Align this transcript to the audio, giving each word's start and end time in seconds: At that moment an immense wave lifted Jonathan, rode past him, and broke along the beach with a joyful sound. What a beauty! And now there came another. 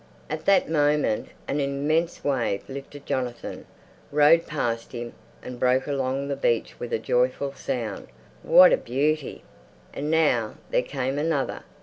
At 0.31 0.45
that 0.45 0.67
moment 0.67 1.27
an 1.47 1.59
immense 1.59 2.23
wave 2.23 2.67
lifted 2.67 3.05
Jonathan, 3.05 3.67
rode 4.11 4.47
past 4.47 4.93
him, 4.93 5.13
and 5.43 5.59
broke 5.59 5.85
along 5.85 6.27
the 6.27 6.35
beach 6.35 6.79
with 6.79 6.91
a 6.91 6.97
joyful 6.97 7.53
sound. 7.53 8.07
What 8.41 8.73
a 8.73 8.77
beauty! 8.77 9.43
And 9.93 10.09
now 10.09 10.55
there 10.71 10.81
came 10.81 11.19
another. 11.19 11.61